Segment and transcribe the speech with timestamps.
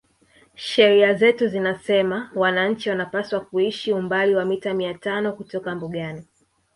[0.55, 6.25] Sheria zetu zinasema wananchi wanapaswa kuishi umbali wa mita mia tano kutoka mbugani